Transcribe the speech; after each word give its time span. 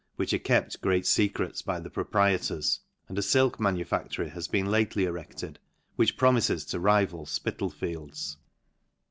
which 0.15 0.33
are 0.33 0.39
kept 0.39 0.81
great 0.81 1.03
fecrets 1.05 1.61
by 1.63 1.79
the 1.79 1.87
proprietors; 1.87 2.79
and 3.07 3.19
a 3.19 3.21
nlk 3.21 3.59
manufactory 3.59 4.29
has 4.29 4.47
been 4.47 4.65
lately 4.65 5.05
erected, 5.05 5.59
which 5.95 6.17
promifes 6.17 6.67
to 6.67 6.79
rival 6.79 7.27
Spital 7.27 7.69
fields. 7.69 8.37